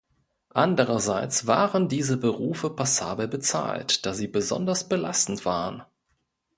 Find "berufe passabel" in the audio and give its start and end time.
2.17-3.27